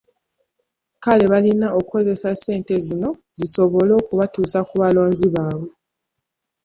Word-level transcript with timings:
Kale 1.03 1.25
balina 1.31 1.67
okukozesa 1.77 2.29
ssente 2.35 2.75
zino 2.85 3.09
zisobole 3.37 3.91
okubatuusa 4.01 4.59
ku 4.67 4.75
balonzi 4.81 5.27
baabwe. 5.35 5.69